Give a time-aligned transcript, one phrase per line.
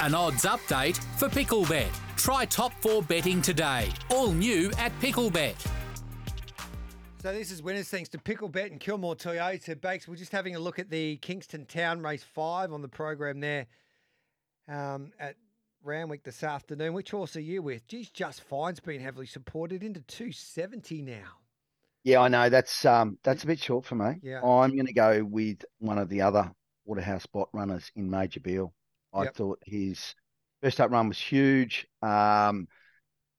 [0.00, 1.90] An odds update for Picklebet.
[2.16, 3.88] Try top four betting today.
[4.10, 5.54] All new at Picklebet.
[7.22, 9.78] So this is winners thanks to Picklebet and Kilmore Toyota.
[9.78, 13.40] Bakes, we're just having a look at the Kingston Town Race 5 on the program
[13.40, 13.66] there
[14.68, 15.36] um, at
[15.82, 16.94] Randwick this afternoon.
[16.94, 17.86] Which horse are you with?
[17.86, 21.40] Geez, Just Fine's been heavily supported into 270 now.
[22.04, 24.14] Yeah, I know that's um that's a bit short for me.
[24.22, 24.40] Yeah.
[24.40, 26.50] I'm going to go with one of the other
[26.86, 28.72] Waterhouse spot runners in Major Beal.
[29.12, 29.34] I Yep.
[29.34, 30.14] thought his
[30.62, 31.86] first up run was huge.
[32.02, 32.68] Um,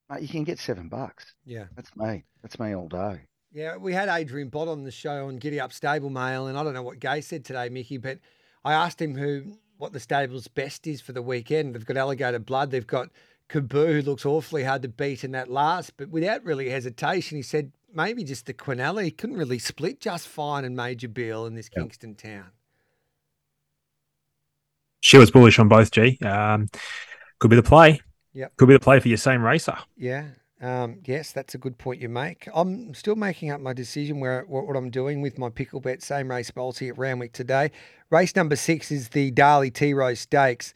[0.10, 1.36] mate, you can get seven bucks.
[1.46, 1.66] Yeah.
[1.76, 2.26] That's me.
[2.42, 3.22] That's me all day.
[3.54, 6.64] Yeah, we had Adrian Bott on the show on Giddy Up Stable Mail, and I
[6.64, 8.20] don't know what Gai said today, Mickey, but
[8.64, 11.76] I asked him who what the stable's best is for the weekend.
[11.76, 13.10] They've got Alligator Blood, they've got
[13.50, 17.42] Kaboo, who looks awfully hard to beat in that last, but without really hesitation, he
[17.42, 19.04] said maybe just the Quinella.
[19.04, 22.52] He couldn't really split just fine and Major Bill in this Kingston town.
[25.02, 26.18] She was bullish on both, G.
[26.24, 26.70] Um,
[27.40, 28.02] could be the play.
[28.34, 29.78] Yeah, Could be the play for your same racer.
[29.98, 30.28] Yeah.
[30.62, 32.48] Um, yes, that's a good point you make.
[32.54, 36.56] I'm still making up my decision where what, I'm doing with my Picklebet same race
[36.56, 37.72] multi at Randwick today.
[38.12, 40.74] Race number six is the Darley Tea Rose Stakes.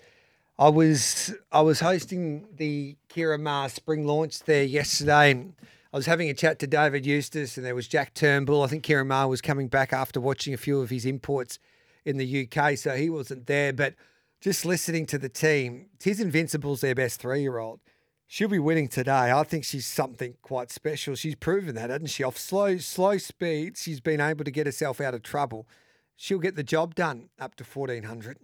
[0.57, 5.53] I was I was hosting the Ciaron Maher's spring launch there yesterday, and
[5.93, 8.63] I was having a chat to David Eustace, and there was Jack Turnbull.
[8.63, 11.59] I think Ciaron Maher was coming back after watching a few of his imports
[12.05, 13.71] in the UK, so he wasn't there.
[13.71, 13.93] But
[14.41, 17.79] just listening to the team, Tiz Invincible's their best three year old.
[18.27, 19.31] She'll be winning today.
[19.31, 21.13] I think she's something quite special.
[21.15, 22.23] She's proven that, hasn't she?
[22.23, 25.67] Off slow, slow speeds, she's been able to get herself out of trouble.
[26.15, 28.37] She'll get the job done up to fourteen hundred.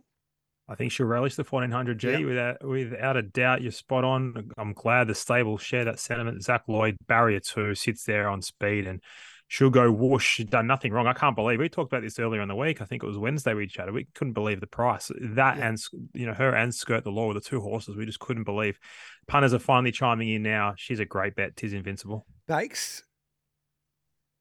[0.70, 2.22] I think she'll relish the 1400 G Yep.
[2.26, 3.62] without without a doubt.
[3.62, 4.52] You're spot on.
[4.58, 6.44] I'm glad the stable share that sentiment.
[6.44, 9.02] Zac Lloyd, barrier two, sits there on speed and
[9.52, 10.36] she'll go whoosh.
[10.36, 11.08] She's done nothing wrong.
[11.08, 12.82] I can't believe we talked about this earlier in the week.
[12.82, 13.94] I think it was Wednesday we chatted.
[13.94, 15.12] We couldn't believe the price.
[15.20, 15.68] That Yeah.
[15.68, 15.78] and
[16.14, 18.80] you know her and Skirt the Law were the two horses we just couldn't believe.
[19.28, 20.76] Punters are finally chiming in now.
[20.78, 21.58] She's a great bet.
[21.58, 22.26] Tis invincible.
[22.48, 23.04] Bakes.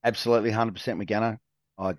[0.01, 1.37] Absolutely, hundred percent Megano.
[1.77, 1.95] I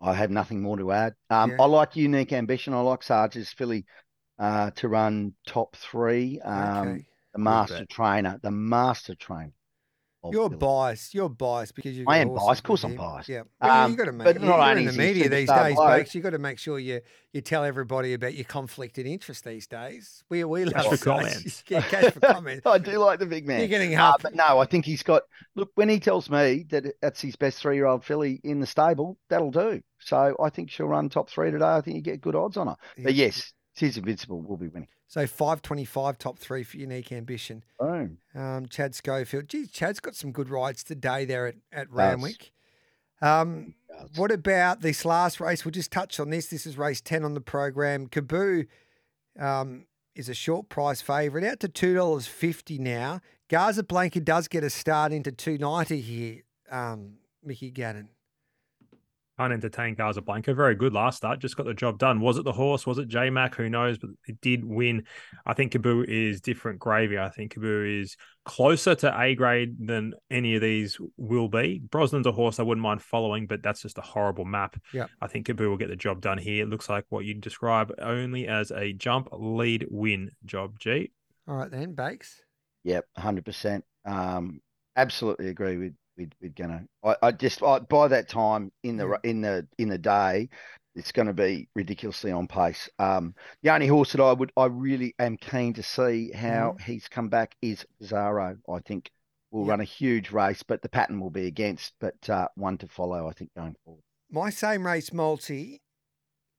[0.00, 1.12] I have nothing more to add.
[1.28, 1.56] Um, Yeah.
[1.60, 2.72] I like unique ambition.
[2.72, 3.84] I like Sarge's filly
[4.38, 6.40] uh, to run top three.
[6.40, 7.06] Um, okay.
[7.34, 9.52] the master trainer, the master trainer.
[10.24, 10.58] Of You're filly.
[10.58, 11.14] biased.
[11.14, 12.04] You're biased because you.
[12.08, 12.60] I am biased.
[12.60, 13.28] Of course I'm biased.
[13.28, 13.42] Yeah.
[13.60, 14.24] Well, Um, you got to make.
[14.24, 16.14] but you- not you're only in the media these days, bloke- Bakes.
[16.14, 17.00] You got to make sure you
[17.32, 20.22] you tell everybody about your conflict and interest these days.
[20.30, 21.64] We we Cash love for comments.
[21.68, 22.64] Yeah, cash for comments.
[22.66, 23.58] I do like the big man.
[23.60, 24.22] You're getting Uh, half.
[24.22, 25.22] but no, I think he's got.
[25.54, 29.50] Look, when he tells me that that's his best three-year-old filly in the stable, that'll
[29.50, 29.82] do.
[29.98, 31.64] So I think she'll run top three today.
[31.64, 32.76] I think you get good odds on her.
[33.02, 34.40] But yes, she's invincible.
[34.42, 34.88] We'll be winning.
[35.14, 37.62] So five twenty five top three for unique ambition.
[37.78, 38.18] Boom.
[38.34, 39.46] Um, Chad Schofield.
[39.46, 42.50] Geez, Chad's got some good rides today there at, at Randwick.
[43.22, 43.76] Um,
[44.16, 45.64] what about this last race?
[45.64, 46.48] We'll just touch on this.
[46.48, 48.08] This is race 10 on the program.
[48.08, 48.66] Kaboo
[49.38, 49.86] um,
[50.16, 53.20] is a short price favourite, out to $2.50 now.
[53.48, 56.42] Casablanca does get a start into 290 here,
[56.72, 58.08] um, Mickey Gannon.
[59.38, 60.54] Unentertained Casablanca.
[60.54, 61.40] Very good last start.
[61.40, 62.20] Just got the job done.
[62.20, 62.86] Was it the horse?
[62.86, 63.54] Was it J Mac?
[63.56, 63.98] Who knows?
[63.98, 65.04] But it did win.
[65.44, 67.18] I think Kaboo is different gravy.
[67.18, 71.82] I think Kaboo is closer to A grade than any of these will be.
[71.88, 74.76] Brosnan's a horse I wouldn't mind following, but that's just a horrible map.
[74.92, 75.06] Yeah.
[75.20, 76.64] I think Kaboo will get the job done here.
[76.64, 81.10] It looks like what you describe only as a jump lead win job, G.
[81.48, 82.40] All right, then, Bakes.
[82.84, 83.84] Yep, hundred percent.
[84.04, 84.60] Um,
[84.96, 86.88] absolutely agree with with with Gannon.
[87.04, 90.48] I, I just I, by that time in the in the in the day,
[90.94, 92.88] it's going to be ridiculously on pace.
[92.98, 97.08] Um, the only horse that I would I really am keen to see how he's
[97.08, 98.56] come back is Pizarro.
[98.68, 99.10] I think
[99.50, 99.70] will Yep.
[99.70, 103.28] run a huge race, but the pattern will be against, but uh, one to follow.
[103.28, 104.02] I think going forward.
[104.30, 105.80] My same race multi,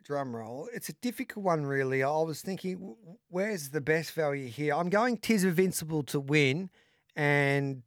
[0.01, 0.69] drum roll.
[0.73, 2.03] It's a difficult one, really.
[2.03, 2.95] I was thinking,
[3.27, 4.73] where's the best value here?
[4.73, 6.69] I'm going Tis Invincible to win
[7.17, 7.83] and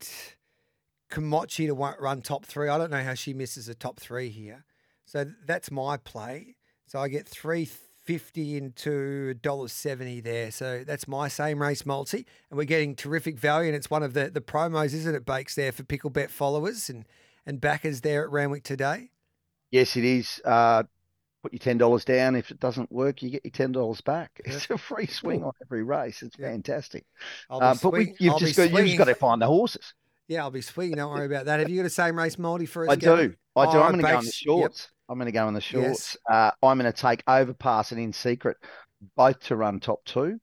[1.10, 2.69] Komachi to run top three.
[2.69, 4.64] I don't know how she misses a top three here.
[5.05, 6.56] So that's my play.
[6.87, 10.50] So I get 350 into $1.70 there.
[10.50, 12.26] So that's my same race multi.
[12.50, 13.69] And we're getting terrific value.
[13.69, 17.06] And it's one of the, the promos, isn't it, Bakes, there for Picklebet followers and,
[17.46, 19.10] and backers there at Randwick today?
[19.70, 20.40] Yes, it is.
[20.44, 20.84] Uh,
[21.43, 22.37] put your ten dollars down.
[22.37, 24.40] If it doesn't work, you get your ten dollars back.
[24.44, 26.22] It's a free swing on every race.
[26.22, 26.50] It's Yeah.
[26.50, 27.05] fantastic.
[27.50, 29.94] Um, but we, you've I'll just got you've just got to find the horses.
[30.29, 30.97] Yeah, I'll be swinging.
[30.97, 31.59] Don't worry about that.
[31.61, 32.91] Have you got a same race multi for us?
[32.91, 33.31] I Gavin?
[33.31, 33.35] do.
[33.57, 33.79] I do.
[33.79, 34.55] Oh, I'm going to go in the Bakes- yep.
[34.55, 34.89] shorts.
[35.09, 35.65] I'm going to go in the Yes.
[35.65, 36.17] shorts.
[36.31, 38.59] Uh, I'm going to take Overpass and In Secret
[39.17, 40.39] both to run top two,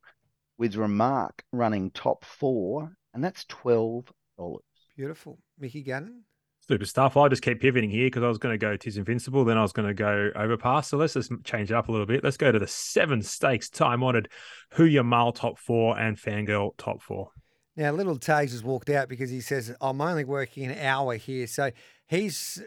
[0.58, 4.64] with Remark running top four, and that's twelve dollars.
[4.98, 5.38] Beautiful.
[5.60, 6.24] Mickey Gannon.
[6.68, 7.16] Super stuff.
[7.16, 9.62] I just keep pivoting here because I was going to go Tis Invincible, then I
[9.62, 10.88] was going to go Overpass.
[10.88, 12.24] So let's just change it up a little bit.
[12.24, 14.30] Let's go to the seven stakes time honored
[14.72, 17.30] Who Your Mile top four and Fangirl top four.
[17.78, 21.46] Now, little Tags has walked out because he says, I'm only working an hour here.
[21.48, 21.72] So
[22.08, 22.62] he's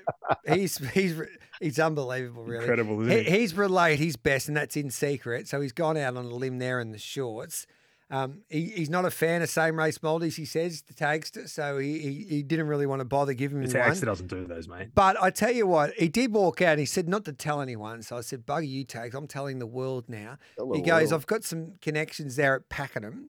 [0.46, 1.20] he's he's
[1.60, 2.60] he's unbelievable, really.
[2.64, 3.38] Incredible, isn't He, he?
[3.40, 5.48] he's relayed his best, and that's in secret.
[5.48, 7.66] So he's gone out on a limb there in the shorts.
[8.10, 11.46] Um, he, he's not a fan of same race multis, he says, the Tagster.
[11.46, 13.90] So he, he, he didn't really want to bother giving It's me one.
[13.90, 14.88] actually doesn't do those, mate.
[14.94, 17.60] But I tell you what, he did walk out and he said not to tell
[17.60, 18.00] anyone.
[18.02, 19.14] So I said, Bugger you, Tags.
[19.14, 20.38] I'm telling the world now.
[20.56, 21.12] Tell he goes, world.
[21.20, 23.28] I've got some connections there at Pakenham.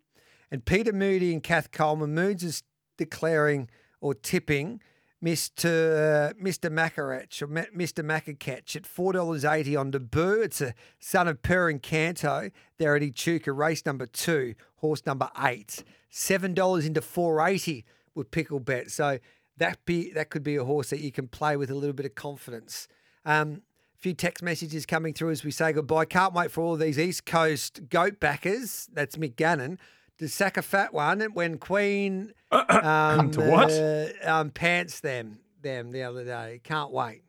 [0.51, 2.63] And Peter Moody and Kath Coleman, Moods is
[2.97, 3.69] declaring
[4.01, 4.81] or tipping
[5.23, 6.29] Mr.
[6.29, 6.71] Uh, Mr.
[6.71, 8.03] Macarach or Mr.
[8.03, 10.41] Macacatch at $4.80 on debut.
[10.41, 15.83] It's a son of Per Incanto there at Echuca, race number two, horse number eight.
[16.11, 17.85] $7 into 480
[18.15, 18.89] with Picklebet.
[18.91, 19.19] So
[19.57, 22.05] that be that could be a horse that you can play with a little bit
[22.05, 22.87] of confidence.
[23.25, 23.61] Um,
[23.93, 26.05] a few text messages coming through as we say goodbye.
[26.05, 28.87] Can't wait for all these East Coast goat backers.
[28.93, 29.77] That's Mick Gannon
[30.19, 33.71] to sack a fat one when Queen um, To what?
[33.71, 36.61] uh, um, pants them them the other day.
[36.63, 37.23] Can't wait.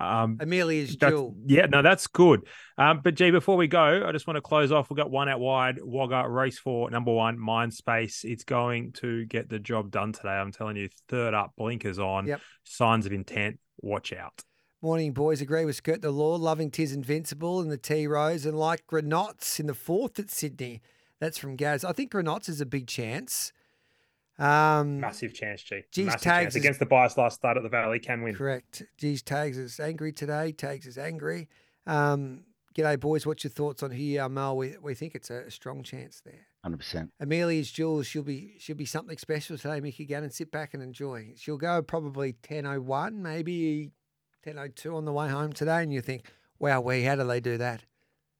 [0.00, 1.34] Um, Amelia's jewel.
[1.46, 2.46] yeah, no, that's good.
[2.76, 4.90] Um, but G, before we go, I just want to close off.
[4.90, 8.24] We've got one out wide, Wagga race for number one, Mind Space.
[8.24, 10.30] It's going to get the job done today.
[10.30, 12.40] I'm telling you, third up, blinkers on, Yep.
[12.64, 13.60] signs of intent.
[13.80, 14.42] Watch out.
[14.82, 15.40] Morning, boys.
[15.40, 16.34] Agree with Skirt the Law.
[16.36, 20.82] Loving Tis Invincible in the Tea Rose and like Granots in the fourth at Sydney.
[21.20, 21.84] That's from Gaz.
[21.84, 23.52] I think Granots is a big chance.
[24.38, 25.82] Um, Massive chance, G.
[25.92, 28.00] Geez, Massive Tags chance is- against the bias last start at the Valley.
[28.00, 28.34] Can win.
[28.34, 28.82] Correct.
[28.98, 30.50] Geez, Tags is angry today.
[30.52, 31.48] Tags is angry.
[31.86, 32.40] Um,
[32.74, 33.26] g'day, boys.
[33.26, 34.56] What's your thoughts on here, Mel?
[34.56, 36.46] We, we think it's a strong chance there.
[36.64, 37.12] Hundred percent.
[37.20, 40.30] Amelia's Jewels, she'll be she'll be something special today, Mickey Gannon.
[40.30, 41.34] Sit back and enjoy.
[41.36, 43.92] She'll go probably 10.01, maybe
[44.46, 46.24] 10.02 on the way home today, and you think,
[46.58, 47.84] wow, we how do they do that?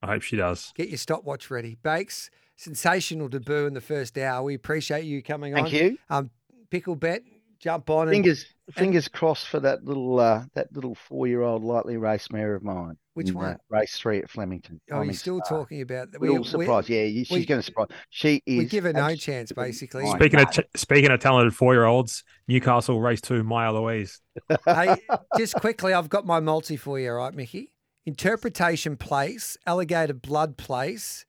[0.03, 0.73] I hope she does.
[0.75, 1.77] Get your stopwatch ready.
[1.83, 4.43] Bakes, sensational debut in the first hour.
[4.43, 5.73] We appreciate you coming Thank on.
[5.73, 5.99] you.
[6.11, 6.31] Um,
[6.71, 7.21] Picklebet,
[7.61, 8.09] jump on.
[8.09, 12.31] And, Fingers fingers crossed for that little uh, that little four year old lightly race
[12.31, 12.97] mare of mine.
[13.15, 13.51] Which in, one?
[13.53, 14.81] uh, race three at Flemington.
[14.91, 15.59] oh, you're still Star.
[15.61, 16.21] talking about that.
[16.21, 16.89] We're all surprised.
[16.89, 17.87] yeah, you- we- she's going to surprise.
[18.11, 18.59] She is.
[18.59, 20.03] we give her no chance, basically.
[20.05, 20.17] fine.
[20.17, 24.21] Speaking of ch- speaking of talented four year olds, Newcastle race two, Maya Louise.
[24.67, 24.97] hey,
[25.39, 27.73] just quickly, I've got my multi for you, all right, Mickey?
[28.05, 31.25] Interpretation place, Alligator Blood place,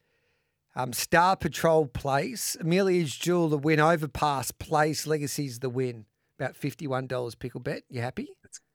[0.75, 6.05] um, Star Patrol place, Amelia's Jewel the win, Overpass place, Legacy's the win.
[6.37, 7.81] About $51 Picklebet.
[7.89, 8.27] You happy?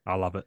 [0.06, 0.46] I love it.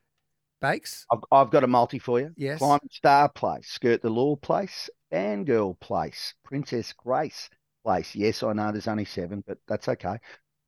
[0.61, 1.05] Bakes?
[1.11, 2.31] I've, I've got a multi for you.
[2.37, 2.59] Yes.
[2.59, 7.49] Climb Star Place, Skirt the Law Place, and Girl Place, Princess Grace
[7.85, 8.15] Place.
[8.15, 10.17] Yes, I know there's only seven, but that's okay.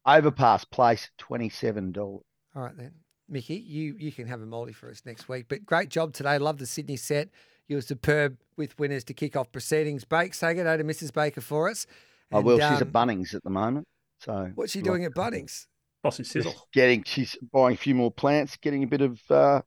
[0.05, 2.23] Overpass Place, twenty-seven dollars.
[2.55, 2.91] All right then.
[3.27, 5.45] Mickey, you you can have a multi for us next week.
[5.47, 6.37] But great job today.
[6.37, 7.29] Love the Sydney set.
[7.67, 10.05] You were superb with winners to kick off proceedings.
[10.05, 11.11] Bakes, say good day to Mrs.
[11.13, 11.87] Baker for us.
[12.31, 13.87] Oh well, And, she's at um, Bunnings at the moment.
[14.19, 15.67] So What's she like, doing at Bunnings?
[16.03, 16.51] Sausage sizzle.
[16.51, 19.61] just Getting, she's buying a few more plants, getting a bit of, uh,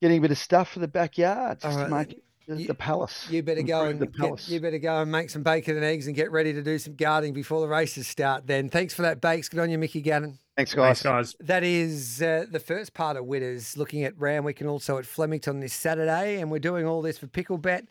[0.00, 2.16] getting a bit of stuff for the backyard, just All to make the,
[2.48, 3.26] you- the palace.
[3.30, 6.06] You better go and the get, you better go and make some bacon and eggs
[6.06, 8.46] and get ready to do some gardening before the races start.
[8.46, 9.48] Then thanks for that, Bakes.
[9.48, 10.38] Good on you, Mickey Gannon.
[10.56, 11.02] Thanks, guys.
[11.02, 11.46] Thanks, guys.
[11.46, 15.60] That is uh, the first part of Winners, looking at Randwick and also at Flemington
[15.60, 17.86] this Saturday, and we're doing all this for Picklebet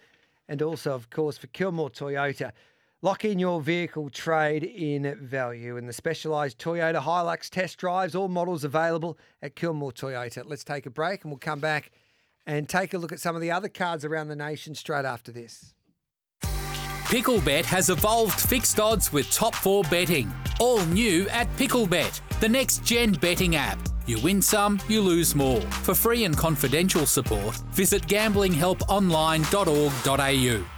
[0.48, 2.52] and also, of course, for Kilmore Toyota.
[3.02, 8.30] Lock in your vehicle trade in value and the specialised Toyota Hilux test drives, all
[8.30, 10.44] models available at Kilmore Toyota.
[10.44, 11.92] Let's take a break and we'll come back
[12.46, 15.32] and take a look at some of the other cards around the nation straight after
[15.32, 15.74] this.
[17.06, 20.34] Picklebet has evolved fixed odds with top four betting.
[20.60, 23.78] All new at Picklebet, the next gen betting app.
[24.08, 25.62] You win some, you lose more.
[25.62, 30.75] For free and confidential support, visit gamblinghelponline.org.au.